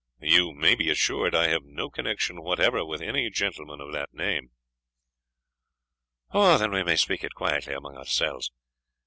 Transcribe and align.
"You 0.23 0.55
may 0.55 0.73
be 0.73 0.89
assured 0.89 1.35
I 1.35 1.49
have 1.49 1.61
no 1.63 1.87
connection 1.91 2.41
whatever 2.41 2.83
with 2.83 3.03
any 3.03 3.29
gentleman 3.29 3.79
of 3.79 3.91
the 3.91 4.07
name." 4.11 4.49
"Ou, 6.35 6.57
than 6.57 6.71
we 6.71 6.81
may 6.83 6.95
speak 6.95 7.23
it 7.23 7.35
quietly 7.35 7.75
amang 7.75 7.97
oursells. 7.97 8.49